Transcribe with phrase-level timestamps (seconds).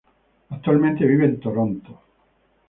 [0.49, 2.01] Actualmente vive en Toronto.